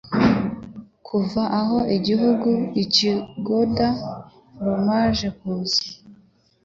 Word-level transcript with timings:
Kuva 1.07 1.41
aho 1.59 1.77
igihugu 1.97 2.49
iki 2.83 3.09
Gouda 3.45 3.87
foromaje 4.55 5.27
kuza 5.37 5.81